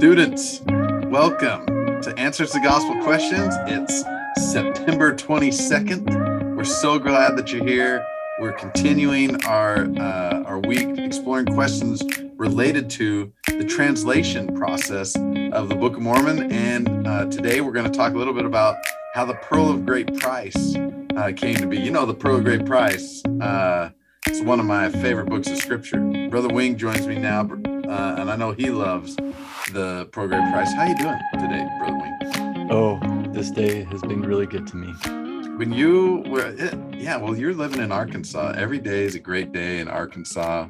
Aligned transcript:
Students, 0.00 0.62
welcome 1.10 1.66
to 2.00 2.14
Answers 2.16 2.52
to 2.52 2.60
Gospel 2.60 3.02
Questions. 3.02 3.54
It's 3.66 4.02
September 4.50 5.14
22nd. 5.14 6.56
We're 6.56 6.64
so 6.64 6.98
glad 6.98 7.36
that 7.36 7.52
you're 7.52 7.66
here. 7.66 8.06
We're 8.40 8.54
continuing 8.54 9.44
our 9.44 9.84
uh, 9.98 10.42
our 10.46 10.58
week 10.58 10.96
exploring 10.96 11.48
questions 11.48 12.02
related 12.38 12.88
to 12.92 13.30
the 13.46 13.64
translation 13.64 14.56
process 14.56 15.14
of 15.52 15.68
the 15.68 15.76
Book 15.78 15.98
of 15.98 16.02
Mormon. 16.02 16.50
And 16.50 17.06
uh, 17.06 17.26
today 17.26 17.60
we're 17.60 17.72
going 17.72 17.92
to 17.92 17.94
talk 17.94 18.14
a 18.14 18.16
little 18.16 18.32
bit 18.32 18.46
about 18.46 18.76
how 19.12 19.26
the 19.26 19.34
Pearl 19.34 19.68
of 19.68 19.84
Great 19.84 20.18
Price 20.18 20.76
uh, 21.14 21.30
came 21.36 21.56
to 21.56 21.66
be. 21.66 21.78
You 21.78 21.90
know, 21.90 22.06
the 22.06 22.14
Pearl 22.14 22.36
of 22.36 22.44
Great 22.44 22.64
Price. 22.64 23.22
Uh, 23.26 23.90
it's 24.26 24.40
one 24.40 24.60
of 24.60 24.64
my 24.64 24.88
favorite 24.88 25.28
books 25.28 25.50
of 25.50 25.58
Scripture. 25.58 26.00
Brother 26.30 26.48
Wing 26.48 26.78
joins 26.78 27.06
me 27.06 27.18
now, 27.18 27.40
uh, 27.40 28.14
and 28.18 28.30
I 28.30 28.36
know 28.36 28.52
he 28.52 28.70
loves 28.70 29.14
the 29.72 30.06
program 30.06 30.52
Price. 30.52 30.72
How 30.72 30.84
you 30.84 30.96
doing 30.96 31.18
today, 31.34 31.68
Brother 31.78 31.96
Wing? 31.96 32.68
Oh, 32.70 32.98
this 33.32 33.50
day 33.50 33.84
has 33.84 34.00
been 34.02 34.22
really 34.22 34.46
good 34.46 34.66
to 34.68 34.76
me. 34.76 34.92
When 35.58 35.72
you 35.72 36.24
were, 36.26 36.54
yeah, 36.96 37.16
well, 37.16 37.36
you're 37.36 37.54
living 37.54 37.80
in 37.80 37.92
Arkansas. 37.92 38.54
Every 38.56 38.78
day 38.78 39.04
is 39.04 39.14
a 39.14 39.20
great 39.20 39.52
day 39.52 39.78
in 39.78 39.88
Arkansas. 39.88 40.68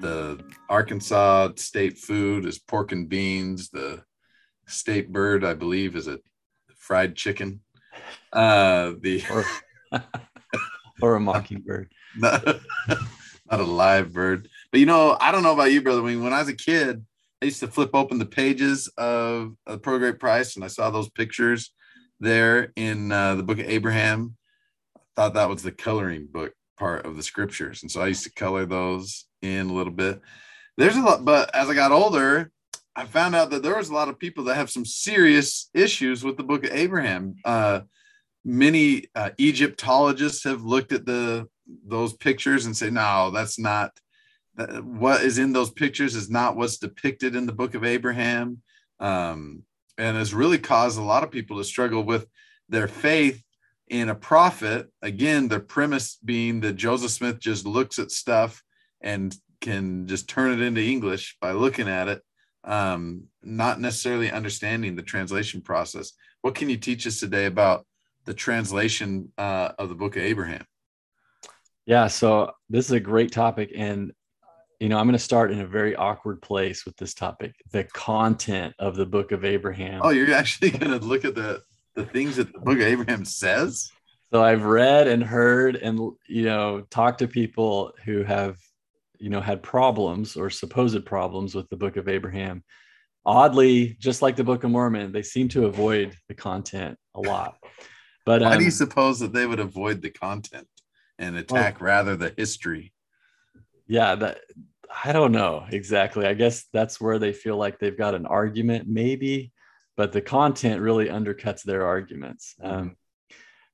The 0.00 0.44
Arkansas 0.68 1.52
state 1.56 1.96
food 1.96 2.44
is 2.44 2.58
pork 2.58 2.92
and 2.92 3.08
beans. 3.08 3.70
The 3.70 4.02
state 4.66 5.10
bird, 5.10 5.44
I 5.44 5.54
believe, 5.54 5.96
is 5.96 6.08
a 6.08 6.18
fried 6.76 7.16
chicken. 7.16 7.60
Uh, 8.32 8.92
the 9.00 9.24
or, 9.92 10.04
or 11.00 11.14
a 11.14 11.20
mockingbird. 11.20 11.90
Not, 12.16 12.44
not 12.88 13.60
a 13.60 13.64
live 13.64 14.12
bird. 14.12 14.48
But 14.70 14.80
you 14.80 14.86
know, 14.86 15.16
I 15.18 15.32
don't 15.32 15.42
know 15.42 15.54
about 15.54 15.72
you, 15.72 15.80
brother 15.80 16.02
Wing. 16.02 16.22
When 16.22 16.34
I 16.34 16.40
was 16.40 16.48
a 16.48 16.54
kid, 16.54 17.06
I 17.44 17.48
used 17.48 17.60
to 17.60 17.68
flip 17.68 17.90
open 17.92 18.16
the 18.16 18.24
pages 18.24 18.88
of 18.96 19.54
the 19.66 19.74
of 19.74 19.82
Great 19.82 20.18
Price, 20.18 20.56
and 20.56 20.64
I 20.64 20.68
saw 20.68 20.88
those 20.88 21.10
pictures 21.10 21.74
there 22.18 22.72
in 22.74 23.12
uh, 23.12 23.34
the 23.34 23.42
Book 23.42 23.58
of 23.58 23.68
Abraham. 23.68 24.38
I 24.96 25.00
thought 25.14 25.34
that 25.34 25.50
was 25.50 25.62
the 25.62 25.70
coloring 25.70 26.26
book 26.32 26.54
part 26.78 27.04
of 27.04 27.16
the 27.18 27.22
scriptures, 27.22 27.82
and 27.82 27.90
so 27.90 28.00
I 28.00 28.06
used 28.06 28.24
to 28.24 28.32
color 28.32 28.64
those 28.64 29.26
in 29.42 29.68
a 29.68 29.74
little 29.74 29.92
bit. 29.92 30.22
There's 30.78 30.96
a 30.96 31.02
lot, 31.02 31.26
but 31.26 31.54
as 31.54 31.68
I 31.68 31.74
got 31.74 31.92
older, 31.92 32.50
I 32.96 33.04
found 33.04 33.34
out 33.34 33.50
that 33.50 33.62
there 33.62 33.76
was 33.76 33.90
a 33.90 33.94
lot 33.94 34.08
of 34.08 34.18
people 34.18 34.44
that 34.44 34.54
have 34.54 34.70
some 34.70 34.86
serious 34.86 35.68
issues 35.74 36.24
with 36.24 36.38
the 36.38 36.44
Book 36.44 36.64
of 36.64 36.72
Abraham. 36.72 37.34
Uh, 37.44 37.80
many 38.42 39.08
uh, 39.14 39.32
Egyptologists 39.38 40.44
have 40.44 40.64
looked 40.64 40.92
at 40.92 41.04
the 41.04 41.46
those 41.86 42.14
pictures 42.14 42.64
and 42.64 42.74
say, 42.74 42.88
no, 42.88 43.30
that's 43.30 43.58
not 43.58 43.90
what 44.56 45.22
is 45.22 45.38
in 45.38 45.52
those 45.52 45.70
pictures 45.70 46.14
is 46.14 46.30
not 46.30 46.56
what's 46.56 46.78
depicted 46.78 47.34
in 47.34 47.46
the 47.46 47.52
book 47.52 47.74
of 47.74 47.84
Abraham. 47.84 48.62
Um, 49.00 49.64
and 49.98 50.16
has 50.16 50.34
really 50.34 50.58
caused 50.58 50.98
a 50.98 51.02
lot 51.02 51.22
of 51.22 51.30
people 51.30 51.58
to 51.58 51.64
struggle 51.64 52.02
with 52.02 52.26
their 52.68 52.88
faith 52.88 53.42
in 53.88 54.08
a 54.08 54.14
prophet. 54.14 54.88
Again, 55.02 55.48
the 55.48 55.60
premise 55.60 56.18
being 56.24 56.60
that 56.60 56.74
Joseph 56.74 57.10
Smith 57.10 57.38
just 57.38 57.66
looks 57.66 57.98
at 57.98 58.10
stuff 58.10 58.62
and 59.00 59.36
can 59.60 60.06
just 60.06 60.28
turn 60.28 60.52
it 60.52 60.60
into 60.60 60.82
English 60.82 61.36
by 61.40 61.52
looking 61.52 61.88
at 61.88 62.08
it, 62.08 62.22
um, 62.64 63.24
not 63.42 63.80
necessarily 63.80 64.30
understanding 64.30 64.96
the 64.96 65.02
translation 65.02 65.60
process. 65.60 66.12
What 66.42 66.54
can 66.54 66.68
you 66.68 66.76
teach 66.76 67.06
us 67.06 67.20
today 67.20 67.46
about 67.46 67.86
the 68.24 68.34
translation 68.34 69.32
uh, 69.38 69.72
of 69.78 69.88
the 69.88 69.94
book 69.94 70.16
of 70.16 70.22
Abraham? 70.22 70.64
Yeah, 71.86 72.08
so 72.08 72.52
this 72.68 72.86
is 72.86 72.92
a 72.92 73.00
great 73.00 73.30
topic. 73.30 73.72
And, 73.76 74.12
you 74.80 74.88
know, 74.88 74.98
I'm 74.98 75.06
going 75.06 75.12
to 75.12 75.18
start 75.18 75.52
in 75.52 75.60
a 75.60 75.66
very 75.66 75.94
awkward 75.96 76.42
place 76.42 76.84
with 76.84 76.96
this 76.96 77.14
topic 77.14 77.54
the 77.72 77.84
content 77.84 78.74
of 78.78 78.96
the 78.96 79.06
book 79.06 79.32
of 79.32 79.44
Abraham. 79.44 80.00
Oh, 80.04 80.10
you're 80.10 80.32
actually 80.32 80.70
going 80.78 80.98
to 80.98 81.04
look 81.04 81.24
at 81.24 81.34
the, 81.34 81.62
the 81.94 82.04
things 82.06 82.36
that 82.36 82.52
the 82.52 82.60
book 82.60 82.76
of 82.76 82.82
Abraham 82.82 83.24
says? 83.24 83.90
So 84.32 84.42
I've 84.42 84.64
read 84.64 85.06
and 85.06 85.22
heard 85.22 85.76
and, 85.76 85.98
you 86.26 86.44
know, 86.44 86.82
talked 86.90 87.20
to 87.20 87.28
people 87.28 87.92
who 88.04 88.24
have, 88.24 88.58
you 89.18 89.30
know, 89.30 89.40
had 89.40 89.62
problems 89.62 90.36
or 90.36 90.50
supposed 90.50 91.06
problems 91.06 91.54
with 91.54 91.68
the 91.68 91.76
book 91.76 91.96
of 91.96 92.08
Abraham. 92.08 92.64
Oddly, 93.24 93.96
just 93.98 94.20
like 94.20 94.36
the 94.36 94.44
Book 94.44 94.64
of 94.64 94.70
Mormon, 94.70 95.12
they 95.12 95.22
seem 95.22 95.48
to 95.50 95.64
avoid 95.64 96.14
the 96.28 96.34
content 96.34 96.98
a 97.14 97.20
lot. 97.20 97.56
But 98.26 98.42
why 98.42 98.52
um, 98.52 98.58
do 98.58 98.64
you 98.64 98.68
um, 98.68 98.72
suppose 98.72 99.18
that 99.20 99.32
they 99.32 99.46
would 99.46 99.60
avoid 99.60 100.02
the 100.02 100.10
content? 100.10 100.66
and 101.18 101.36
attack 101.36 101.80
well, 101.80 101.86
rather 101.86 102.16
the 102.16 102.34
history. 102.36 102.92
Yeah, 103.86 104.14
that 104.16 104.40
I 105.04 105.12
don't 105.12 105.32
know 105.32 105.66
exactly. 105.68 106.26
I 106.26 106.34
guess 106.34 106.64
that's 106.72 107.00
where 107.00 107.18
they 107.18 107.32
feel 107.32 107.56
like 107.56 107.78
they've 107.78 107.96
got 107.96 108.14
an 108.14 108.26
argument, 108.26 108.88
maybe, 108.88 109.52
but 109.96 110.12
the 110.12 110.20
content 110.20 110.80
really 110.80 111.06
undercuts 111.06 111.62
their 111.62 111.86
arguments. 111.86 112.54
Mm-hmm. 112.62 112.74
Um, 112.74 112.96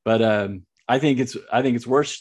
but 0.04 0.22
um, 0.22 0.66
I 0.88 0.98
think 0.98 1.18
it's 1.20 1.36
I 1.52 1.62
think 1.62 1.76
it's 1.76 1.86
worth 1.86 2.16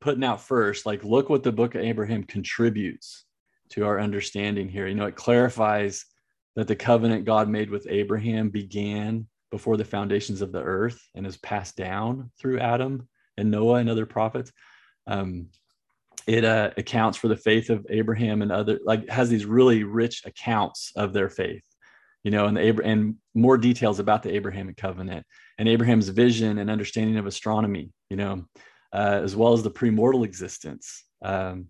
putting 0.00 0.24
out 0.24 0.42
first. 0.42 0.86
Like, 0.86 1.04
look 1.04 1.28
what 1.28 1.42
the 1.42 1.52
Book 1.52 1.74
of 1.74 1.82
Abraham 1.82 2.24
contributes 2.24 3.24
to 3.70 3.86
our 3.86 4.00
understanding 4.00 4.68
here. 4.68 4.86
You 4.86 4.94
know, 4.94 5.06
it 5.06 5.16
clarifies 5.16 6.04
that 6.56 6.68
the 6.68 6.76
covenant 6.76 7.24
God 7.24 7.48
made 7.48 7.70
with 7.70 7.86
Abraham 7.88 8.50
began 8.50 9.26
before 9.50 9.76
the 9.76 9.84
foundations 9.84 10.42
of 10.42 10.52
the 10.52 10.62
earth 10.62 11.00
and 11.14 11.26
is 11.26 11.36
passed 11.36 11.76
down 11.76 12.30
through 12.38 12.58
Adam 12.58 13.08
and 13.36 13.50
Noah 13.50 13.76
and 13.76 13.88
other 13.88 14.06
prophets. 14.06 14.52
Um, 15.06 15.48
it 16.26 16.44
uh, 16.44 16.70
accounts 16.76 17.18
for 17.18 17.28
the 17.28 17.36
faith 17.36 17.70
of 17.70 17.86
Abraham 17.90 18.42
and 18.42 18.52
other 18.52 18.78
like 18.84 19.08
has 19.08 19.28
these 19.28 19.44
really 19.44 19.84
rich 19.84 20.22
accounts 20.24 20.92
of 20.96 21.12
their 21.12 21.28
faith, 21.28 21.64
you 22.22 22.30
know, 22.30 22.46
and 22.46 22.56
the 22.56 22.80
and 22.84 23.16
more 23.34 23.58
details 23.58 23.98
about 23.98 24.22
the 24.22 24.34
Abrahamic 24.34 24.76
covenant 24.76 25.26
and 25.58 25.68
Abraham's 25.68 26.08
vision 26.08 26.58
and 26.58 26.70
understanding 26.70 27.16
of 27.16 27.26
astronomy, 27.26 27.92
you 28.10 28.16
know, 28.16 28.44
uh, 28.92 29.20
as 29.22 29.34
well 29.34 29.52
as 29.52 29.62
the 29.62 29.70
premortal 29.70 30.24
existence. 30.24 31.04
Um, 31.22 31.66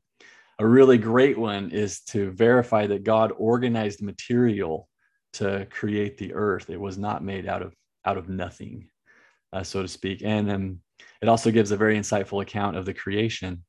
a 0.58 0.66
really 0.66 0.98
great 0.98 1.38
one 1.38 1.70
is 1.70 2.00
to 2.02 2.30
verify 2.32 2.86
that 2.86 3.04
God 3.04 3.32
organized 3.36 4.02
material 4.02 4.88
to 5.34 5.66
create 5.70 6.18
the 6.18 6.34
earth. 6.34 6.68
It 6.68 6.80
was 6.80 6.98
not 6.98 7.24
made 7.24 7.46
out 7.46 7.62
of 7.62 7.74
out 8.04 8.18
of 8.18 8.28
nothing, 8.28 8.88
uh, 9.52 9.62
so 9.62 9.82
to 9.82 9.88
speak. 9.88 10.22
And 10.24 10.50
um, 10.50 10.80
it 11.20 11.28
also 11.28 11.50
gives 11.50 11.70
a 11.70 11.76
very 11.76 11.96
insightful 11.96 12.42
account 12.42 12.76
of 12.76 12.84
the 12.84 12.94
creation. 12.94 13.64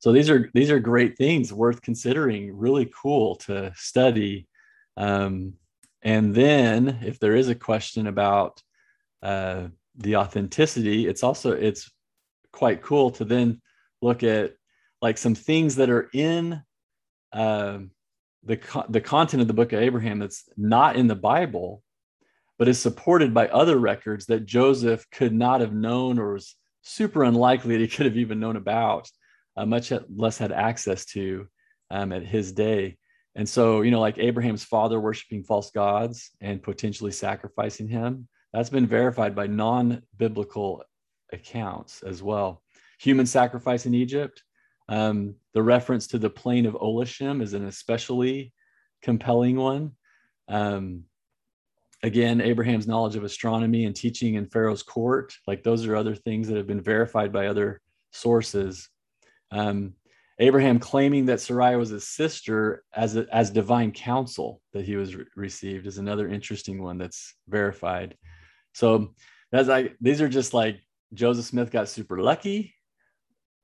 So 0.00 0.12
these 0.12 0.30
are 0.30 0.50
these 0.54 0.70
are 0.70 0.78
great 0.78 1.16
things 1.16 1.52
worth 1.52 1.82
considering. 1.82 2.56
Really 2.56 2.90
cool 3.02 3.36
to 3.36 3.72
study. 3.76 4.46
Um, 4.96 5.54
and 6.02 6.34
then, 6.34 7.00
if 7.02 7.18
there 7.18 7.34
is 7.34 7.48
a 7.48 7.54
question 7.54 8.06
about 8.06 8.62
uh, 9.22 9.68
the 9.96 10.16
authenticity, 10.16 11.08
it's 11.08 11.24
also 11.24 11.52
it's 11.52 11.90
quite 12.52 12.82
cool 12.82 13.10
to 13.12 13.24
then 13.24 13.60
look 14.00 14.22
at 14.22 14.54
like 15.02 15.18
some 15.18 15.34
things 15.34 15.76
that 15.76 15.90
are 15.90 16.08
in 16.12 16.62
uh, 17.32 17.78
the 18.44 18.84
the 18.88 19.00
content 19.00 19.40
of 19.40 19.48
the 19.48 19.54
book 19.54 19.72
of 19.72 19.80
Abraham 19.80 20.20
that's 20.20 20.48
not 20.56 20.96
in 20.96 21.08
the 21.08 21.16
Bible, 21.16 21.82
but 22.58 22.68
is 22.68 22.80
supported 22.80 23.34
by 23.34 23.48
other 23.48 23.78
records 23.78 24.26
that 24.26 24.46
Joseph 24.46 25.04
could 25.10 25.32
not 25.32 25.60
have 25.60 25.72
known 25.72 26.18
or 26.18 26.34
was 26.34 26.54
super 26.82 27.24
unlikely 27.24 27.76
that 27.76 27.82
he 27.82 27.88
could 27.88 28.06
have 28.06 28.16
even 28.16 28.40
known 28.40 28.56
about, 28.56 29.10
uh, 29.58 29.66
much 29.66 29.92
less 30.14 30.38
had 30.38 30.52
access 30.52 31.04
to 31.04 31.46
um, 31.90 32.12
at 32.12 32.22
his 32.22 32.52
day. 32.52 32.96
And 33.34 33.48
so, 33.48 33.82
you 33.82 33.90
know, 33.90 34.00
like 34.00 34.18
Abraham's 34.18 34.64
father 34.64 35.00
worshiping 35.00 35.42
false 35.42 35.70
gods 35.70 36.30
and 36.40 36.62
potentially 36.62 37.12
sacrificing 37.12 37.88
him, 37.88 38.28
that's 38.52 38.70
been 38.70 38.86
verified 38.86 39.34
by 39.34 39.46
non 39.46 40.02
biblical 40.16 40.82
accounts 41.32 42.02
as 42.02 42.22
well. 42.22 42.62
Human 43.00 43.26
sacrifice 43.26 43.84
in 43.86 43.94
Egypt, 43.94 44.42
um, 44.88 45.34
the 45.54 45.62
reference 45.62 46.06
to 46.08 46.18
the 46.18 46.30
plain 46.30 46.64
of 46.64 46.74
Olishem 46.74 47.42
is 47.42 47.52
an 47.52 47.66
especially 47.66 48.52
compelling 49.02 49.56
one. 49.56 49.92
Um, 50.48 51.04
again, 52.02 52.40
Abraham's 52.40 52.88
knowledge 52.88 53.16
of 53.16 53.24
astronomy 53.24 53.84
and 53.84 53.94
teaching 53.94 54.34
in 54.34 54.46
Pharaoh's 54.46 54.82
court, 54.82 55.34
like 55.46 55.62
those 55.62 55.86
are 55.86 55.96
other 55.96 56.14
things 56.14 56.48
that 56.48 56.56
have 56.56 56.66
been 56.66 56.80
verified 56.80 57.32
by 57.32 57.46
other 57.46 57.80
sources. 58.12 58.88
Um, 59.50 59.94
Abraham 60.38 60.78
claiming 60.78 61.26
that 61.26 61.40
Sarai 61.40 61.76
was 61.76 61.88
his 61.88 62.06
sister 62.06 62.84
as, 62.94 63.16
a, 63.16 63.26
as 63.34 63.50
divine 63.50 63.90
counsel 63.90 64.60
that 64.72 64.84
he 64.84 64.96
was 64.96 65.16
re- 65.16 65.24
received 65.34 65.86
is 65.86 65.98
another 65.98 66.28
interesting 66.28 66.80
one 66.80 66.98
that's 66.98 67.34
verified. 67.48 68.16
So 68.72 69.14
that's 69.50 69.68
like 69.68 69.96
these 70.00 70.20
are 70.20 70.28
just 70.28 70.54
like 70.54 70.80
Joseph 71.14 71.46
Smith 71.46 71.70
got 71.72 71.88
super 71.88 72.20
lucky, 72.20 72.74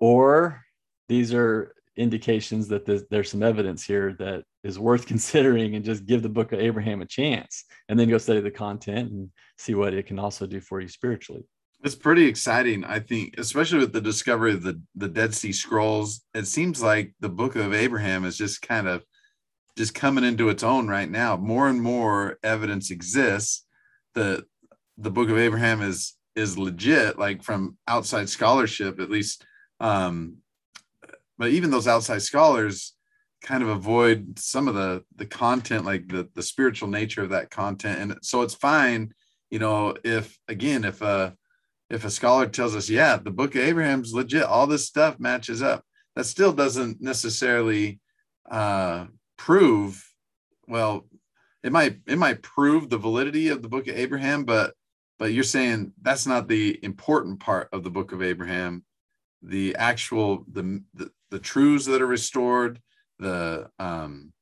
or 0.01 0.63
these 1.09 1.33
are 1.33 1.75
indications 1.97 2.67
that 2.69 2.85
there's, 2.85 3.05
there's 3.09 3.31
some 3.31 3.43
evidence 3.43 3.85
here 3.85 4.15
that 4.19 4.43
is 4.65 4.79
worth 4.79 5.07
considering 5.13 5.77
and 5.77 5.85
just 5.85 6.07
give 6.07 6.23
the 6.23 6.29
book 6.29 6.53
of 6.53 6.59
Abraham 6.59 7.03
a 7.03 7.07
chance 7.07 7.65
and 7.89 7.99
then 7.99 8.09
go 8.09 8.19
study 8.19 8.41
the 8.41 8.51
content 8.51 9.13
and 9.13 9.31
see 9.59 9.75
what 9.75 9.95
it 9.95 10.07
can 10.07 10.19
also 10.19 10.47
do 10.47 10.61
for 10.61 10.81
you 10.81 10.89
spiritually. 10.89 11.45
It's 11.85 11.95
pretty 11.95 12.25
exciting, 12.25 12.83
I 12.83 12.99
think, 12.99 13.35
especially 13.37 13.81
with 13.81 13.93
the 13.93 14.01
discovery 14.01 14.55
of 14.55 14.63
the, 14.63 14.81
the 14.95 15.09
Dead 15.09 15.35
Sea 15.35 15.53
Scrolls. 15.53 16.23
It 16.33 16.47
seems 16.47 16.83
like 16.83 17.13
the 17.21 17.29
book 17.29 17.57
of 17.57 17.75
Abraham 17.75 18.25
is 18.25 18.39
just 18.39 18.63
kind 18.63 18.89
of 18.89 19.05
just 19.77 19.95
coming 19.95 20.25
into 20.25 20.49
its 20.49 20.63
own 20.63 20.89
right 20.89 21.11
now. 21.11 21.37
More 21.37 21.69
and 21.69 21.83
more 21.83 22.39
evidence 22.43 22.91
exists 22.91 23.67
that 24.15 24.47
the 24.97 25.11
book 25.11 25.29
of 25.29 25.37
Abraham 25.37 25.83
is 25.83 26.15
is 26.35 26.57
legit, 26.57 27.19
like 27.19 27.43
from 27.43 27.77
outside 27.87 28.31
scholarship, 28.31 28.99
at 28.99 29.11
least. 29.11 29.45
Um, 29.79 30.39
but 31.37 31.51
even 31.51 31.71
those 31.71 31.87
outside 31.87 32.23
scholars 32.23 32.95
kind 33.43 33.63
of 33.63 33.69
avoid 33.69 34.39
some 34.39 34.69
of 34.69 34.75
the 34.75 35.05
the 35.17 35.27
content, 35.27 35.85
like 35.85 36.09
the 36.09 36.31
the 36.35 36.43
spiritual 36.43 36.89
nature 36.89 37.23
of 37.23 37.31
that 37.31 37.51
content, 37.51 37.99
and 37.99 38.19
so 38.23 38.41
it's 38.41 38.55
fine, 38.55 39.13
you 39.51 39.59
know, 39.59 39.95
if 40.03 40.39
again, 40.49 40.85
if 40.85 41.03
a 41.03 41.37
if 41.91 42.05
a 42.05 42.11
scholar 42.11 42.47
tells 42.47 42.75
us, 42.75 42.89
yeah, 42.89 43.17
the 43.17 43.31
book 43.31 43.55
of 43.55 43.63
Abraham's 43.63 44.15
legit, 44.15 44.45
all 44.45 44.67
this 44.67 44.87
stuff 44.87 45.19
matches 45.19 45.63
up, 45.63 45.85
that 46.17 46.25
still 46.25 46.53
doesn't 46.53 47.01
necessarily 47.01 48.01
uh, 48.51 49.07
prove. 49.37 50.05
Well, 50.67 51.07
it 51.63 51.73
might 51.73 51.99
it 52.07 52.19
might 52.19 52.43
prove 52.43 52.89
the 52.89 52.99
validity 52.99 53.49
of 53.49 53.63
the 53.63 53.69
book 53.69 53.89
of 53.89 53.97
Abraham, 53.97 54.45
but 54.45 54.75
but 55.19 55.33
you're 55.33 55.45
saying 55.45 55.93
that's 56.03 56.27
not 56.27 56.49
the 56.49 56.79
important 56.83 57.41
part 57.41 57.69
of 57.73 57.85
the 57.85 57.91
book 57.91 58.13
of 58.13 58.23
Abraham. 58.23 58.85
The 59.43 59.77
actual 59.77 60.45
the 60.51 60.83
the, 60.95 61.11
the 61.31 61.39
truths 61.39 61.87
that 61.87 62.03
are 62.03 62.07
restored, 62.07 62.81
the 63.19 63.71
um, 63.79 64.33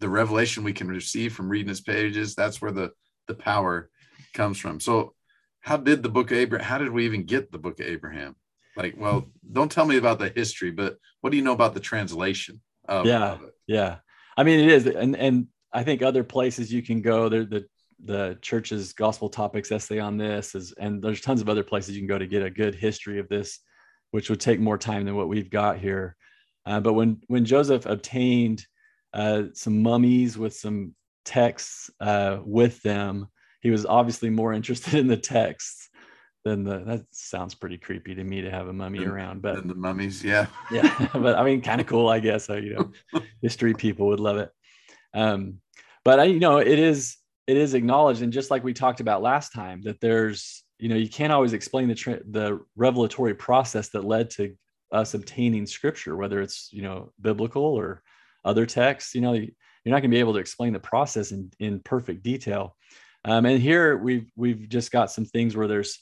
the 0.00 0.08
revelation 0.08 0.64
we 0.64 0.72
can 0.72 0.88
receive 0.88 1.34
from 1.34 1.48
reading 1.48 1.68
his 1.68 1.80
pages. 1.80 2.34
That's 2.34 2.62
where 2.62 2.72
the 2.72 2.92
the 3.26 3.34
power 3.34 3.90
comes 4.34 4.58
from. 4.58 4.80
So, 4.80 5.14
how 5.60 5.76
did 5.76 6.02
the 6.02 6.08
book 6.08 6.30
of 6.30 6.38
Abraham? 6.38 6.66
How 6.66 6.78
did 6.78 6.90
we 6.90 7.04
even 7.04 7.24
get 7.24 7.52
the 7.52 7.58
book 7.58 7.80
of 7.80 7.86
Abraham? 7.86 8.36
Like, 8.76 8.94
well, 8.96 9.26
don't 9.52 9.70
tell 9.70 9.84
me 9.84 9.96
about 9.96 10.18
the 10.18 10.28
history, 10.28 10.70
but 10.70 10.96
what 11.20 11.30
do 11.30 11.36
you 11.36 11.42
know 11.42 11.52
about 11.52 11.74
the 11.74 11.80
translation? 11.80 12.60
Of, 12.88 13.06
yeah, 13.06 13.32
of 13.32 13.40
yeah. 13.66 13.96
I 14.36 14.44
mean, 14.44 14.60
it 14.60 14.70
is, 14.70 14.86
and 14.86 15.16
and 15.16 15.48
I 15.72 15.82
think 15.82 16.00
other 16.00 16.24
places 16.24 16.72
you 16.72 16.82
can 16.82 17.02
go. 17.02 17.28
There, 17.28 17.44
the 17.44 17.66
the 18.04 18.38
church's 18.40 18.92
gospel 18.92 19.28
topics 19.28 19.72
essay 19.72 19.98
on 19.98 20.16
this 20.16 20.54
is, 20.54 20.72
and 20.78 21.02
there's 21.02 21.20
tons 21.20 21.40
of 21.40 21.48
other 21.48 21.64
places 21.64 21.96
you 21.96 22.00
can 22.00 22.08
go 22.08 22.18
to 22.18 22.26
get 22.26 22.44
a 22.44 22.50
good 22.50 22.74
history 22.74 23.18
of 23.18 23.28
this, 23.28 23.58
which 24.12 24.30
would 24.30 24.40
take 24.40 24.60
more 24.60 24.78
time 24.78 25.04
than 25.04 25.16
what 25.16 25.28
we've 25.28 25.50
got 25.50 25.78
here. 25.78 26.16
Uh, 26.64 26.80
but 26.80 26.92
when 26.92 27.20
when 27.26 27.44
Joseph 27.44 27.86
obtained 27.86 28.64
uh, 29.12 29.44
some 29.54 29.82
mummies 29.82 30.38
with 30.38 30.54
some 30.54 30.94
texts 31.24 31.90
uh, 32.00 32.38
with 32.44 32.80
them, 32.82 33.28
he 33.60 33.70
was 33.70 33.86
obviously 33.86 34.30
more 34.30 34.52
interested 34.52 34.94
in 34.94 35.06
the 35.06 35.16
texts 35.16 35.88
than 36.44 36.64
the. 36.64 36.78
That 36.80 37.04
sounds 37.10 37.54
pretty 37.54 37.78
creepy 37.78 38.14
to 38.14 38.24
me 38.24 38.42
to 38.42 38.50
have 38.50 38.68
a 38.68 38.72
mummy 38.72 38.98
and, 38.98 39.08
around, 39.08 39.42
but 39.42 39.66
the 39.66 39.74
mummies, 39.74 40.22
yeah, 40.22 40.46
yeah. 40.70 41.08
But 41.12 41.36
I 41.36 41.44
mean, 41.44 41.60
kind 41.60 41.80
of 41.80 41.86
cool, 41.86 42.08
I 42.08 42.20
guess. 42.20 42.46
So, 42.46 42.54
you 42.54 42.74
know, 42.74 43.20
history 43.42 43.74
people 43.74 44.08
would 44.08 44.20
love 44.20 44.36
it. 44.38 44.50
Um, 45.14 45.60
but 46.04 46.20
I, 46.20 46.24
you 46.24 46.40
know, 46.40 46.58
it 46.58 46.78
is 46.78 47.16
it 47.48 47.56
is 47.56 47.74
acknowledged 47.74 48.22
and 48.22 48.32
just 48.32 48.50
like 48.50 48.62
we 48.62 48.74
talked 48.74 49.00
about 49.00 49.22
last 49.22 49.52
time 49.52 49.80
that 49.82 50.00
there's 50.00 50.62
you 50.78 50.88
know 50.88 50.94
you 50.94 51.08
can't 51.08 51.32
always 51.32 51.54
explain 51.54 51.88
the 51.88 51.94
tra- 51.94 52.22
the 52.30 52.60
revelatory 52.76 53.34
process 53.34 53.88
that 53.88 54.04
led 54.04 54.30
to 54.30 54.54
us 54.92 55.14
obtaining 55.14 55.66
scripture 55.66 56.14
whether 56.14 56.40
it's 56.40 56.68
you 56.72 56.82
know 56.82 57.10
biblical 57.20 57.64
or 57.64 58.02
other 58.44 58.66
texts 58.66 59.14
you 59.14 59.20
know 59.20 59.32
you're 59.32 59.50
not 59.86 60.00
going 60.00 60.10
to 60.10 60.14
be 60.14 60.20
able 60.20 60.34
to 60.34 60.38
explain 60.38 60.72
the 60.72 60.78
process 60.78 61.32
in, 61.32 61.50
in 61.58 61.80
perfect 61.80 62.22
detail 62.22 62.76
um, 63.24 63.46
and 63.46 63.60
here 63.60 63.96
we've 63.96 64.30
we've 64.36 64.68
just 64.68 64.90
got 64.90 65.10
some 65.10 65.24
things 65.24 65.56
where 65.56 65.68
there's 65.68 65.98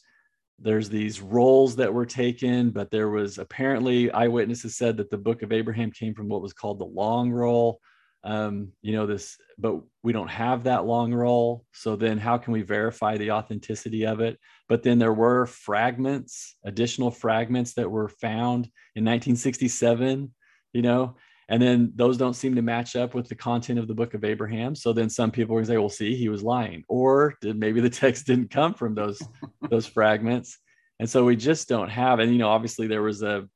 there's 0.58 0.88
these 0.88 1.20
rolls 1.20 1.76
that 1.76 1.92
were 1.92 2.06
taken 2.06 2.70
but 2.70 2.90
there 2.90 3.10
was 3.10 3.38
apparently 3.38 4.10
eyewitnesses 4.10 4.76
said 4.76 4.96
that 4.96 5.10
the 5.10 5.18
book 5.18 5.42
of 5.42 5.52
abraham 5.52 5.90
came 5.90 6.14
from 6.14 6.28
what 6.28 6.42
was 6.42 6.52
called 6.52 6.78
the 6.78 6.84
long 6.84 7.30
roll. 7.30 7.80
Um, 8.24 8.72
you 8.82 8.92
know 8.92 9.06
this 9.06 9.36
but 9.56 9.80
we 10.02 10.12
don't 10.12 10.28
have 10.28 10.64
that 10.64 10.84
long 10.84 11.14
roll. 11.14 11.64
So 11.72 11.94
then 11.94 12.18
how 12.18 12.38
can 12.38 12.52
we 12.52 12.62
verify 12.62 13.16
the 13.16 13.30
authenticity 13.30 14.04
of 14.04 14.20
it? 14.20 14.38
But 14.68 14.82
then 14.82 14.98
there 14.98 15.14
were 15.14 15.46
fragments 15.46 16.56
additional 16.64 17.12
fragments 17.12 17.74
that 17.74 17.90
were 17.90 18.08
found 18.08 18.64
in 18.96 19.04
1967 19.04 20.32
you 20.72 20.82
know 20.82 21.16
and 21.48 21.62
then 21.62 21.92
those 21.94 22.16
don't 22.16 22.34
seem 22.34 22.54
to 22.54 22.62
match 22.62 22.96
up 22.96 23.14
with 23.14 23.28
the 23.28 23.34
content 23.34 23.78
of 23.78 23.88
the 23.88 23.94
book 23.94 24.14
of 24.14 24.24
abraham 24.24 24.74
so 24.74 24.92
then 24.92 25.08
some 25.08 25.30
people 25.30 25.54
are 25.54 25.58
going 25.58 25.66
to 25.66 25.72
say 25.72 25.78
well 25.78 25.88
see 25.88 26.14
he 26.14 26.28
was 26.28 26.42
lying 26.42 26.84
or 26.88 27.34
did 27.40 27.58
maybe 27.58 27.80
the 27.80 27.90
text 28.02 28.26
didn't 28.26 28.50
come 28.50 28.74
from 28.74 28.94
those 28.94 29.22
those 29.70 29.86
fragments 29.86 30.58
and 30.98 31.08
so 31.08 31.24
we 31.24 31.36
just 31.36 31.68
don't 31.68 31.90
have 31.90 32.18
and 32.18 32.32
you 32.32 32.38
know 32.38 32.48
obviously 32.48 32.86
there 32.86 33.02
was 33.02 33.22
a 33.22 33.48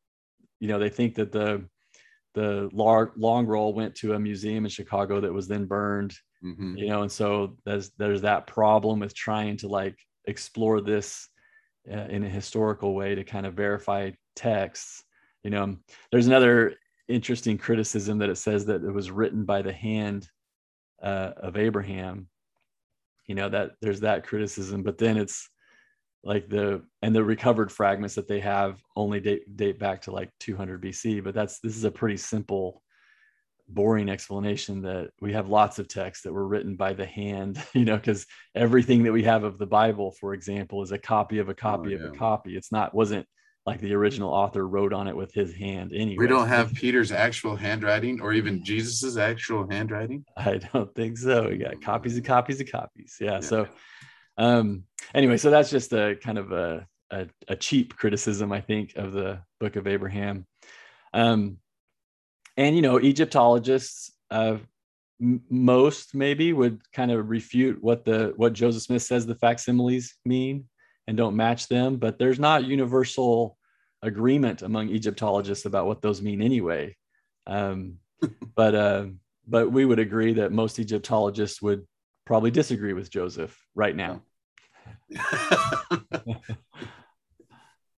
you 0.61 0.69
know 0.69 0.79
they 0.79 0.91
think 0.91 1.15
that 1.15 1.33
the 1.33 1.65
the 2.35 2.69
long, 2.73 3.11
long 3.17 3.47
roll 3.47 3.75
went 3.75 3.95
to 3.97 4.15
a 4.15 4.19
museum 4.19 4.65
in 4.65 4.71
Chicago 4.71 5.21
that 5.21 5.33
was 5.33 5.49
then 5.49 5.67
burned. 5.67 6.15
Mm-hmm. 6.45 6.77
You 6.77 6.89
know, 6.89 7.03
and 7.03 7.13
so 7.13 7.57
there's 7.65 7.91
there's 7.99 8.23
that 8.23 8.47
problem 8.47 9.01
with 9.01 9.15
trying 9.15 9.57
to 9.59 9.69
like 9.69 9.99
explore 10.27 10.81
this 10.81 11.29
uh, 11.91 12.07
in 12.09 12.25
a 12.25 12.29
historical 12.29 12.95
way 12.95 13.15
to 13.15 13.25
kind 13.25 13.47
of 13.47 13.55
verify 13.55 14.11
texts. 14.37 15.05
You 15.43 15.51
know, 15.51 15.77
there's 16.11 16.29
another 16.29 16.77
interesting 17.11 17.59
criticism 17.59 18.19
that 18.19 18.31
it 18.31 18.39
says 18.39 18.67
that 18.67 18.85
it 18.85 18.93
was 18.93 19.11
written 19.11 19.45
by 19.45 19.62
the 19.62 19.73
hand 19.73 20.29
uh, 21.03 21.33
of 21.37 21.57
Abraham. 21.57 22.29
You 23.27 23.35
know 23.35 23.49
that 23.49 23.73
there's 23.81 24.01
that 24.01 24.27
criticism, 24.27 24.83
but 24.83 24.99
then 24.99 25.17
it's 25.17 25.49
like 26.23 26.49
the 26.49 26.83
and 27.03 27.15
the 27.15 27.25
recovered 27.25 27.73
fragments 27.73 28.15
that 28.17 28.29
they 28.29 28.41
have 28.41 28.83
only 28.97 29.21
date, 29.21 29.57
date 29.57 29.79
back 29.79 30.03
to 30.03 30.12
like 30.12 30.31
200 30.41 30.83
BC. 30.83 31.23
But 31.23 31.35
that's 31.35 31.61
this 31.61 31.77
is 31.77 31.85
a 31.85 31.91
pretty 31.91 32.17
simple, 32.17 32.83
boring 33.69 34.09
explanation 34.09 34.83
that 34.83 35.11
we 35.21 35.33
have 35.33 35.49
lots 35.49 35.79
of 35.79 35.89
texts 35.89 36.25
that 36.25 36.33
were 36.33 36.47
written 36.47 36.77
by 36.77 36.93
the 36.93 37.07
hand. 37.07 37.62
You 37.75 37.85
know, 37.85 37.97
because 37.97 38.27
everything 38.55 39.05
that 39.05 39.12
we 39.12 39.23
have 39.25 39.45
of 39.45 39.59
the 39.59 39.67
Bible, 39.67 40.12
for 40.21 40.35
example, 40.35 40.83
is 40.83 40.93
a 40.93 40.99
copy 40.99 41.39
of 41.39 41.49
a 41.49 41.55
copy 41.55 41.95
oh, 41.95 41.99
yeah. 41.99 42.07
of 42.07 42.12
a 42.12 42.17
copy. 42.17 42.57
It's 42.57 42.73
not 42.73 42.95
wasn't 42.95 43.27
like 43.67 43.81
the 43.81 43.95
original 43.95 44.31
author 44.31 44.67
wrote 44.67 44.93
on 44.93 45.07
it 45.07 45.15
with 45.15 45.33
his 45.35 45.55
hand 45.55 45.93
anyway. 45.95 46.17
We 46.19 46.27
don't 46.27 46.49
have 46.49 46.73
Peter's 46.75 47.12
actual 47.12 47.57
handwriting 47.57 48.21
or 48.21 48.33
even 48.33 48.65
Jesus's 48.65 49.19
actual 49.19 49.69
handwriting. 49.71 50.25
I 50.37 50.59
don't 50.59 50.95
think 50.95 51.19
so. 51.19 51.49
We 51.49 51.59
got 51.59 51.83
copies 51.83 52.17
of 52.17 52.25
copies 52.25 52.61
of 52.61 52.71
copies. 52.71 53.17
Yeah. 53.21 53.33
yeah. 53.33 53.41
So 53.41 53.69
um, 54.39 54.85
anyway, 55.15 55.37
so 55.37 55.51
that's 55.51 55.71
just 55.71 55.93
a 55.93 56.17
kind 56.23 56.39
of 56.39 56.53
a, 56.53 56.87
a, 57.11 57.27
a 57.49 57.57
cheap 57.57 57.97
criticism, 57.97 58.53
I 58.53 58.62
think, 58.62 58.95
of 58.97 59.12
the 59.12 59.41
Book 59.59 59.77
of 59.77 59.87
Abraham. 59.87 60.47
Um, 61.12 61.59
and 62.57 62.75
you 62.75 62.83
know, 62.83 62.99
Egyptologists, 62.99 64.12
uh, 64.31 64.57
m- 65.21 65.43
most 65.51 66.15
maybe 66.15 66.55
would 66.55 66.81
kind 66.95 67.11
of 67.11 67.29
refute 67.29 67.83
what 67.83 68.07
the 68.07 68.33
what 68.37 68.55
Joseph 68.55 68.83
Smith 68.85 69.02
says 69.02 69.26
the 69.26 69.35
facsimiles 69.35 70.14
mean 70.25 70.70
and 71.11 71.17
don't 71.17 71.35
match 71.35 71.67
them. 71.67 71.97
But 71.97 72.21
there's 72.21 72.38
not 72.38 72.64
universal 72.64 73.59
agreement 74.00 74.62
among 74.62 74.90
Egyptologists 74.90 75.67
about 75.67 75.87
what 75.87 76.00
those 76.00 76.23
mean 76.23 76.40
anyway. 76.40 76.97
Um, 77.49 77.97
but 78.55 78.75
uh, 78.76 79.07
but 79.47 79.73
we 79.73 79.85
would 79.85 79.99
agree 79.99 80.35
that 80.35 80.52
most 80.52 80.79
Egyptologists 80.79 81.61
would 81.61 81.85
probably 82.26 82.52
disagree 82.52 82.93
with 82.93 83.11
Joseph 83.11 83.61
right 83.75 83.97
now. 83.97 84.23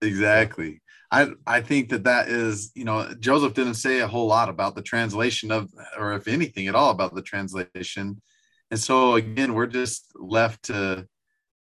exactly. 0.01 0.81
I 1.11 1.33
I 1.47 1.61
think 1.61 1.91
that 1.91 2.05
that 2.05 2.29
is, 2.29 2.73
you 2.75 2.87
know, 2.87 3.13
Joseph 3.21 3.53
didn't 3.53 3.75
say 3.75 4.01
a 4.01 4.09
whole 4.09 4.27
lot 4.27 4.49
about 4.49 4.75
the 4.75 4.81
translation 4.81 5.51
of, 5.51 5.69
or 5.99 6.15
if 6.15 6.29
anything 6.29 6.67
at 6.67 6.75
all 6.75 6.89
about 6.89 7.15
the 7.15 7.21
translation, 7.21 8.23
and 8.71 8.81
so 8.81 9.17
again, 9.17 9.53
we're 9.53 9.67
just 9.67 10.11
left 10.15 10.63
to 10.65 11.07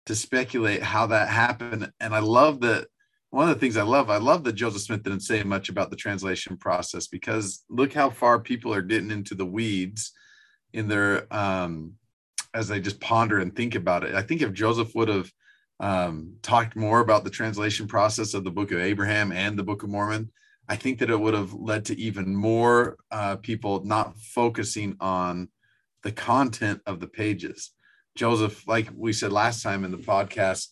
to 0.05 0.15
speculate 0.15 0.81
how 0.81 1.07
that 1.07 1.29
happened. 1.29 1.91
And 1.99 2.13
I 2.13 2.19
love 2.19 2.61
that 2.61 2.87
one 3.29 3.47
of 3.47 3.55
the 3.55 3.59
things 3.59 3.77
I 3.77 3.83
love, 3.83 4.09
I 4.09 4.17
love 4.17 4.43
that 4.43 4.53
Joseph 4.53 4.81
Smith 4.81 5.03
didn't 5.03 5.21
say 5.21 5.41
much 5.43 5.69
about 5.69 5.89
the 5.89 5.95
translation 5.95 6.57
process 6.57 7.07
because 7.07 7.63
look 7.69 7.93
how 7.93 8.09
far 8.09 8.39
people 8.39 8.73
are 8.73 8.81
getting 8.81 9.11
into 9.11 9.35
the 9.35 9.45
weeds 9.45 10.11
in 10.73 10.87
their 10.87 11.33
um, 11.33 11.93
as 12.53 12.67
they 12.67 12.81
just 12.81 12.99
ponder 12.99 13.39
and 13.39 13.55
think 13.55 13.75
about 13.75 14.03
it. 14.03 14.13
I 14.13 14.21
think 14.21 14.41
if 14.41 14.51
Joseph 14.51 14.93
would 14.95 15.07
have 15.07 15.31
um, 15.79 16.33
talked 16.41 16.75
more 16.75 16.99
about 16.99 17.23
the 17.23 17.29
translation 17.29 17.87
process 17.87 18.33
of 18.33 18.43
the 18.43 18.51
Book 18.51 18.71
of 18.71 18.79
Abraham 18.79 19.31
and 19.31 19.57
the 19.57 19.63
Book 19.63 19.83
of 19.83 19.89
Mormon, 19.89 20.29
I 20.67 20.75
think 20.75 20.99
that 20.99 21.09
it 21.09 21.19
would 21.19 21.33
have 21.33 21.53
led 21.53 21.85
to 21.85 21.99
even 21.99 22.35
more 22.35 22.97
uh, 23.11 23.37
people 23.37 23.83
not 23.85 24.17
focusing 24.17 24.95
on 24.99 25.49
the 26.03 26.11
content 26.11 26.81
of 26.85 26.99
the 26.99 27.07
pages. 27.07 27.71
Joseph, 28.15 28.67
like 28.67 28.89
we 28.95 29.13
said 29.13 29.31
last 29.31 29.63
time 29.63 29.83
in 29.85 29.91
the 29.91 29.97
podcast, 29.97 30.67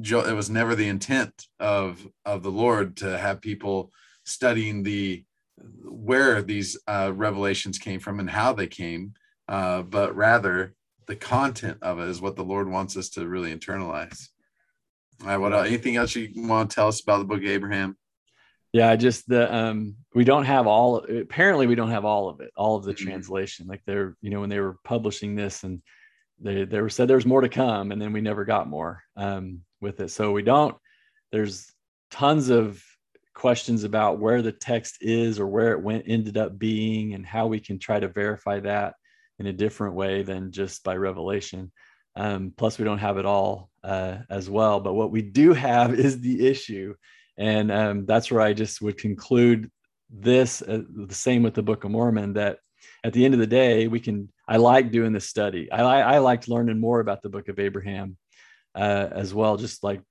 jo- 0.00 0.24
it 0.24 0.32
was 0.32 0.50
never 0.50 0.74
the 0.74 0.88
intent 0.88 1.32
of 1.60 2.06
of 2.24 2.42
the 2.42 2.50
Lord 2.50 2.96
to 2.98 3.18
have 3.18 3.40
people 3.40 3.92
studying 4.24 4.82
the 4.82 5.24
where 5.84 6.40
these 6.42 6.78
uh, 6.86 7.12
revelations 7.14 7.78
came 7.78 8.00
from 8.00 8.20
and 8.20 8.30
how 8.30 8.52
they 8.52 8.66
came, 8.68 9.12
uh, 9.48 9.82
but 9.82 10.14
rather 10.14 10.74
the 11.06 11.16
content 11.16 11.78
of 11.82 11.98
it 11.98 12.08
is 12.08 12.20
what 12.20 12.36
the 12.36 12.44
Lord 12.44 12.70
wants 12.70 12.96
us 12.96 13.08
to 13.10 13.26
really 13.26 13.54
internalize. 13.54 14.28
All 15.22 15.28
right, 15.28 15.36
what? 15.36 15.52
Anything 15.66 15.96
else 15.96 16.14
you 16.14 16.28
want 16.36 16.70
to 16.70 16.74
tell 16.74 16.86
us 16.88 17.00
about 17.02 17.18
the 17.18 17.24
book 17.24 17.38
of 17.42 17.46
Abraham? 17.48 17.96
yeah 18.74 18.94
just 18.96 19.26
the 19.26 19.52
um 19.52 19.96
we 20.14 20.24
don't 20.24 20.44
have 20.44 20.66
all 20.66 20.96
apparently 20.98 21.66
we 21.66 21.74
don't 21.74 21.90
have 21.90 22.04
all 22.04 22.28
of 22.28 22.40
it 22.40 22.50
all 22.54 22.76
of 22.76 22.84
the 22.84 22.92
Mhm. 22.92 22.98
translation 22.98 23.66
like 23.66 23.80
they're 23.86 24.14
you 24.20 24.28
know 24.28 24.40
when 24.40 24.50
they 24.50 24.60
were 24.60 24.76
publishing 24.84 25.34
this 25.34 25.64
and 25.64 25.80
they 26.40 26.64
they 26.64 26.80
were 26.80 26.88
said 26.88 27.08
there's 27.08 27.26
more 27.26 27.40
to 27.40 27.48
come 27.48 27.92
and 27.92 28.00
then 28.00 28.12
we 28.12 28.20
never 28.20 28.44
got 28.44 28.68
more 28.68 29.02
um 29.16 29.60
with 29.80 30.00
it. 30.00 30.10
So 30.10 30.32
we 30.32 30.42
don't 30.42 30.76
there's 31.32 31.72
tons 32.10 32.48
of 32.48 32.82
questions 33.34 33.84
about 33.84 34.18
where 34.18 34.42
the 34.42 34.52
text 34.52 34.98
is 35.00 35.38
or 35.38 35.46
where 35.46 35.72
it 35.72 35.82
went 35.82 36.04
ended 36.06 36.36
up 36.36 36.58
being 36.58 37.14
and 37.14 37.24
how 37.24 37.46
we 37.46 37.60
can 37.60 37.78
try 37.78 38.00
to 38.00 38.08
verify 38.08 38.58
that 38.60 38.94
in 39.38 39.46
a 39.46 39.52
different 39.52 39.94
way 39.94 40.22
than 40.22 40.50
just 40.50 40.82
by 40.82 40.96
revelation. 40.96 41.70
Um, 42.16 42.52
plus 42.56 42.78
we 42.78 42.84
don't 42.84 42.98
have 42.98 43.18
it 43.18 43.26
all 43.26 43.70
uh, 43.84 44.18
as 44.28 44.50
well. 44.50 44.80
But 44.80 44.94
what 44.94 45.12
we 45.12 45.22
do 45.22 45.52
have 45.52 45.94
is 45.94 46.20
the 46.20 46.48
issue. 46.48 46.94
And 47.36 47.70
um, 47.70 48.06
that's 48.06 48.32
where 48.32 48.40
i 48.40 48.52
just 48.52 48.82
would 48.82 48.98
conclude 48.98 49.70
this 50.10 50.62
uh, 50.62 50.82
the 51.06 51.14
same 51.14 51.42
with 51.42 51.54
the 51.54 51.62
book 51.62 51.84
of 51.84 51.90
mormon 51.90 52.32
that 52.32 52.58
at 53.04 53.12
the 53.12 53.24
end 53.24 53.34
of 53.34 53.40
the 53.40 53.46
day 53.46 53.88
we 53.88 54.00
can 54.00 54.28
i 54.46 54.56
like 54.56 54.90
doing 54.90 55.12
this 55.12 55.28
study. 55.28 55.70
I, 55.70 55.82
I, 55.82 56.18
liked 56.18 56.48
learning 56.48 56.80
more 56.80 57.00
about 57.00 57.22
the 57.22 57.28
book 57.28 57.48
of 57.48 57.58
abraham 57.58 58.16
uh, 58.74 59.08
as 59.10 59.32
well 59.32 59.56
just 59.56 59.82
like 59.84 60.02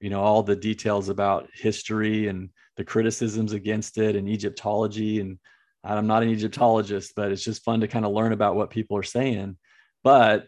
you 0.00 0.10
know 0.10 0.20
all 0.20 0.42
the 0.42 0.56
details 0.56 1.08
about 1.08 1.48
history 1.52 2.28
and 2.28 2.50
the 2.76 2.84
criticisms 2.84 3.52
against 3.52 3.98
it 3.98 4.16
and 4.16 4.28
egyptology. 4.28 5.20
And 5.20 5.38
i'm 5.84 6.06
not 6.06 6.22
an 6.22 6.30
egyptologist 6.30 7.12
but 7.16 7.32
it's 7.32 7.44
just 7.44 7.64
fun 7.64 7.80
to 7.80 7.88
kind 7.88 8.04
of 8.04 8.12
learn 8.12 8.32
about 8.32 8.56
what 8.56 8.70
people 8.70 8.96
are 8.96 9.02
saying. 9.02 9.56
But 10.04 10.46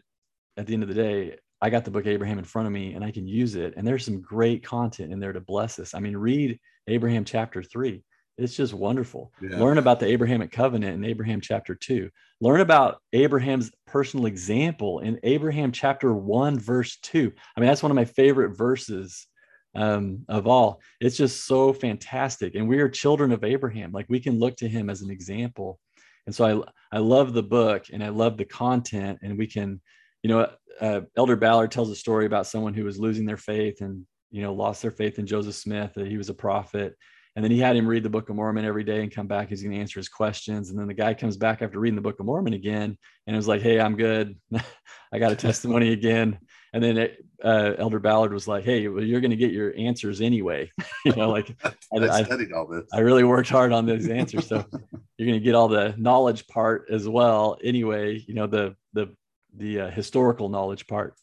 at 0.56 0.66
the 0.66 0.74
end 0.74 0.82
of 0.82 0.88
the 0.88 0.94
day 0.94 1.36
i 1.60 1.70
got 1.70 1.84
the 1.84 1.90
book 1.90 2.06
abraham 2.06 2.38
in 2.38 2.44
front 2.44 2.66
of 2.66 2.72
me 2.72 2.94
and 2.94 3.04
i 3.04 3.10
can 3.10 3.26
use 3.26 3.54
it. 3.54 3.74
And 3.76 3.86
there's 3.86 4.04
some 4.04 4.20
great 4.20 4.64
content 4.64 5.12
in 5.12 5.20
there 5.20 5.32
to 5.32 5.40
bless 5.40 5.78
us. 5.78 5.94
I 5.94 6.00
mean 6.00 6.16
read 6.16 6.58
abraham 6.86 7.24
chapter 7.24 7.62
3 7.62 8.02
it's 8.40 8.56
just 8.56 8.74
wonderful 8.74 9.32
Yeah. 9.40 9.58
learn 9.58 9.78
about 9.78 10.00
the 10.00 10.06
abrahamic 10.06 10.50
covenant 10.50 10.94
in 10.94 11.04
abraham 11.04 11.40
chapter 11.40 11.74
2 11.74 12.10
learn 12.40 12.60
about 12.60 13.00
abraham's 13.12 13.70
personal 13.86 14.26
example 14.26 15.00
in 15.00 15.18
abraham 15.22 15.72
chapter 15.72 16.14
1 16.14 16.58
verse 16.58 16.98
2 17.02 17.32
i 17.56 17.60
mean 17.60 17.68
that's 17.68 17.82
one 17.82 17.92
of 17.92 17.96
my 17.96 18.04
favorite 18.04 18.56
verses 18.56 19.26
um, 19.74 20.24
of 20.28 20.46
all. 20.46 20.80
It's 21.00 21.16
just 21.16 21.46
so 21.46 21.72
fantastic. 21.72 22.54
And 22.54 22.68
we 22.68 22.80
are 22.80 22.88
children 22.88 23.32
of 23.32 23.44
Abraham. 23.44 23.92
Like 23.92 24.06
we 24.08 24.20
can 24.20 24.38
look 24.38 24.56
to 24.56 24.68
him 24.68 24.90
as 24.90 25.02
an 25.02 25.10
example. 25.10 25.78
And 26.26 26.34
so 26.34 26.64
I, 26.92 26.96
I 26.96 27.00
love 27.00 27.32
the 27.32 27.42
book 27.42 27.86
and 27.92 28.02
I 28.02 28.08
love 28.08 28.36
the 28.36 28.44
content. 28.44 29.20
And 29.22 29.38
we 29.38 29.46
can, 29.46 29.80
you 30.22 30.30
know, 30.30 30.50
uh, 30.80 31.02
Elder 31.16 31.36
Ballard 31.36 31.70
tells 31.70 31.90
a 31.90 31.96
story 31.96 32.26
about 32.26 32.46
someone 32.46 32.74
who 32.74 32.84
was 32.84 32.98
losing 32.98 33.26
their 33.26 33.36
faith 33.36 33.80
and, 33.80 34.04
you 34.30 34.42
know, 34.42 34.52
lost 34.52 34.82
their 34.82 34.90
faith 34.90 35.18
in 35.18 35.26
Joseph 35.26 35.54
Smith, 35.54 35.94
that 35.94 36.06
he 36.06 36.16
was 36.16 36.28
a 36.28 36.34
prophet. 36.34 36.96
And 37.40 37.44
then 37.46 37.52
he 37.52 37.58
had 37.58 37.74
him 37.74 37.86
read 37.86 38.02
the 38.02 38.10
Book 38.10 38.28
of 38.28 38.36
Mormon 38.36 38.66
every 38.66 38.84
day 38.84 39.00
and 39.00 39.10
come 39.10 39.26
back. 39.26 39.48
He's 39.48 39.62
going 39.62 39.74
to 39.74 39.80
answer 39.80 39.98
his 39.98 40.10
questions. 40.10 40.68
And 40.68 40.78
then 40.78 40.86
the 40.86 40.92
guy 40.92 41.14
comes 41.14 41.38
back 41.38 41.62
after 41.62 41.80
reading 41.80 41.96
the 41.96 42.02
Book 42.02 42.20
of 42.20 42.26
Mormon 42.26 42.52
again 42.52 42.98
and 43.26 43.34
it 43.34 43.38
was 43.38 43.48
like, 43.48 43.62
hey, 43.62 43.80
I'm 43.80 43.96
good. 43.96 44.36
I 45.10 45.18
got 45.18 45.32
a 45.32 45.36
testimony 45.36 45.94
again. 45.94 46.38
And 46.74 46.84
then 46.84 46.98
it, 46.98 47.24
uh, 47.42 47.76
Elder 47.78 47.98
Ballard 47.98 48.34
was 48.34 48.46
like, 48.46 48.62
"Hey, 48.62 48.86
well, 48.88 49.02
you're 49.02 49.22
going 49.22 49.30
to 49.30 49.38
get 49.38 49.52
your 49.52 49.74
answers 49.74 50.20
anyway. 50.20 50.70
you 51.06 51.12
know, 51.16 51.30
like 51.30 51.56
I, 51.64 51.72
I- 51.96 52.24
studied 52.24 52.52
all 52.52 52.66
this. 52.66 52.84
I 52.92 53.00
really 53.00 53.24
worked 53.24 53.48
hard 53.48 53.72
on 53.72 53.86
those 53.86 54.06
answers, 54.06 54.46
so 54.46 54.62
you're 55.16 55.26
going 55.26 55.40
to 55.40 55.44
get 55.44 55.54
all 55.54 55.68
the 55.68 55.94
knowledge 55.96 56.46
part 56.46 56.88
as 56.90 57.08
well. 57.08 57.56
Anyway, 57.64 58.22
you 58.28 58.34
know 58.34 58.46
the 58.46 58.76
the 58.92 59.16
the 59.56 59.80
uh, 59.80 59.90
historical 59.90 60.50
knowledge 60.50 60.86
part. 60.86 61.14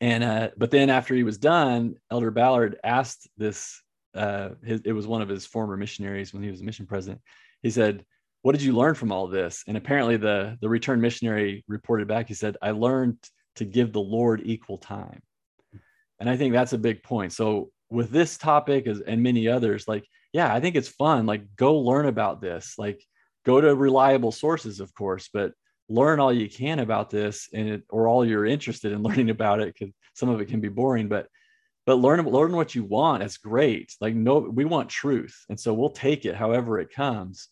And 0.00 0.24
uh, 0.24 0.50
but 0.56 0.70
then 0.70 0.88
after 0.88 1.14
he 1.14 1.22
was 1.22 1.36
done, 1.36 1.96
Elder 2.10 2.30
Ballard 2.30 2.78
asked 2.82 3.28
this. 3.36 3.82
Uh, 4.16 4.50
his, 4.64 4.80
it 4.84 4.92
was 4.92 5.06
one 5.06 5.22
of 5.22 5.28
his 5.28 5.46
former 5.46 5.76
missionaries 5.76 6.32
when 6.32 6.42
he 6.42 6.50
was 6.50 6.60
a 6.60 6.64
mission 6.64 6.86
president. 6.86 7.20
He 7.62 7.70
said, 7.70 8.04
"What 8.42 8.52
did 8.52 8.62
you 8.62 8.74
learn 8.74 8.94
from 8.94 9.12
all 9.12 9.26
this?" 9.26 9.64
And 9.66 9.76
apparently, 9.76 10.16
the 10.16 10.56
the 10.60 10.68
returned 10.68 11.02
missionary 11.02 11.64
reported 11.68 12.08
back. 12.08 12.28
He 12.28 12.34
said, 12.34 12.56
"I 12.62 12.70
learned 12.70 13.18
to 13.56 13.64
give 13.64 13.92
the 13.92 14.00
Lord 14.00 14.42
equal 14.44 14.78
time." 14.78 15.20
And 16.18 16.30
I 16.30 16.36
think 16.36 16.52
that's 16.52 16.72
a 16.72 16.78
big 16.78 17.02
point. 17.02 17.32
So 17.32 17.70
with 17.90 18.10
this 18.10 18.36
topic 18.36 18.86
as, 18.86 19.00
and 19.00 19.22
many 19.22 19.48
others, 19.48 19.86
like, 19.86 20.06
yeah, 20.32 20.52
I 20.52 20.60
think 20.60 20.76
it's 20.76 20.88
fun. 20.88 21.26
Like, 21.26 21.54
go 21.56 21.78
learn 21.78 22.06
about 22.06 22.40
this. 22.40 22.74
Like, 22.78 23.02
go 23.44 23.60
to 23.60 23.74
reliable 23.74 24.32
sources, 24.32 24.80
of 24.80 24.92
course, 24.94 25.28
but 25.32 25.52
learn 25.88 26.20
all 26.20 26.32
you 26.32 26.48
can 26.48 26.80
about 26.80 27.10
this, 27.10 27.48
and 27.52 27.68
it, 27.68 27.82
or 27.90 28.08
all 28.08 28.24
you're 28.24 28.46
interested 28.46 28.92
in 28.92 29.02
learning 29.02 29.30
about 29.30 29.60
it, 29.60 29.72
because 29.72 29.94
some 30.14 30.28
of 30.28 30.40
it 30.40 30.48
can 30.48 30.60
be 30.60 30.68
boring. 30.68 31.08
But 31.08 31.28
but 31.86 31.94
learn 31.94 32.24
learn 32.26 32.54
what 32.54 32.74
you 32.74 32.84
want. 32.84 33.22
It's 33.22 33.38
great. 33.38 33.94
Like, 34.00 34.14
no, 34.14 34.38
we 34.38 34.64
want 34.64 34.90
truth, 34.90 35.44
and 35.48 35.58
so 35.58 35.72
we'll 35.72 35.90
take 35.90 36.26
it 36.26 36.34
however 36.34 36.78
it 36.78 36.92
comes. 36.92 37.48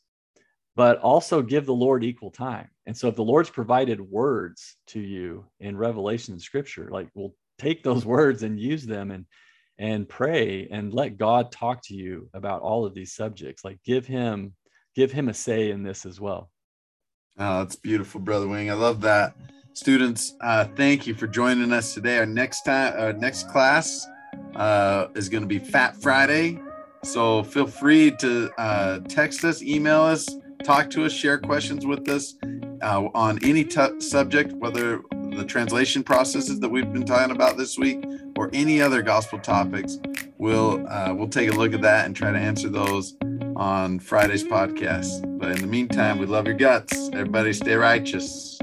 But 0.77 0.99
also 0.99 1.41
give 1.41 1.67
the 1.67 1.73
Lord 1.75 2.03
equal 2.03 2.33
time. 2.33 2.69
And 2.85 2.97
so, 2.97 3.07
if 3.07 3.15
the 3.15 3.23
Lord's 3.23 3.49
provided 3.49 4.01
words 4.01 4.77
to 4.89 5.01
you 5.01 5.47
in 5.61 5.77
Revelation 5.77 6.35
and 6.35 6.43
Scripture, 6.43 6.89
like, 6.91 7.09
we'll 7.15 7.35
take 7.59 7.85
those 7.85 8.05
words 8.17 8.43
and 8.43 8.59
use 8.59 8.85
them 8.85 9.13
and 9.13 9.25
and 9.79 10.09
pray 10.09 10.69
and 10.71 10.95
let 10.95 11.17
God 11.17 11.51
talk 11.51 11.83
to 11.85 11.95
you 11.95 12.29
about 12.35 12.63
all 12.63 12.85
of 12.85 12.95
these 12.95 13.13
subjects. 13.13 13.65
Like 13.65 13.81
give 13.85 14.07
him 14.07 14.55
give 14.95 15.11
him 15.11 15.29
a 15.29 15.35
say 15.35 15.71
in 15.71 15.83
this 15.83 16.07
as 16.07 16.21
well. 16.21 16.51
Oh, 17.37 17.59
that's 17.59 17.75
beautiful, 17.75 18.21
Brother 18.21 18.47
Wing. 18.47 18.71
I 18.71 18.75
love 18.75 19.01
that. 19.01 19.37
Students, 19.73 20.37
uh, 20.41 20.67
thank 20.77 21.05
you 21.09 21.15
for 21.15 21.27
joining 21.27 21.73
us 21.73 21.95
today. 21.95 22.19
Our 22.19 22.27
next 22.27 22.63
time, 22.63 22.95
our 22.97 23.13
next 23.13 23.49
class 23.49 24.07
uh, 24.57 25.09
is 25.15 25.29
going 25.29 25.43
to 25.43 25.49
be 25.49 25.59
Fat 25.59 25.97
Friday. 25.97 26.61
So 27.03 27.43
feel 27.43 27.67
free 27.67 28.13
to 28.13 28.51
uh, 28.59 29.01
text 29.09 29.45
us, 29.45 29.63
email 29.63 30.03
us, 30.03 30.29
talk 30.65 30.91
to 30.91 31.05
us, 31.05 31.13
share 31.13 31.39
questions 31.39 31.85
with 31.85 32.09
us 32.09 32.35
uh, 32.83 33.09
on 33.15 33.39
any 33.45 33.65
t- 33.65 34.01
subject, 34.01 34.53
whether 34.53 35.03
the 35.37 35.45
translation 35.45 36.03
processes 36.03 36.61
that 36.61 36.69
we've 36.69 36.93
been 36.93 37.05
talking 37.05 37.35
about 37.35 37.57
this 37.57 37.79
week 37.79 38.05
or 38.37 38.51
any 38.53 38.81
other 38.81 39.03
gospel 39.03 39.39
topics. 39.39 39.99
We'll 40.39 40.87
uh, 40.89 41.15
we'll 41.15 41.29
take 41.29 41.51
a 41.51 41.55
look 41.55 41.75
at 41.75 41.83
that 41.83 42.07
and 42.07 42.15
try 42.15 42.33
to 42.33 42.39
answer 42.39 42.69
those 42.69 43.17
on 43.57 43.99
Friday's 43.99 44.45
podcast. 44.45 45.39
But 45.39 45.53
in 45.53 45.61
the 45.61 45.67
meantime, 45.67 46.19
we 46.19 46.27
love 46.27 46.47
your 46.47 46.57
guts. 46.57 47.11
Everybody 47.13 47.53
stay 47.53 47.75
righteous. 47.75 48.54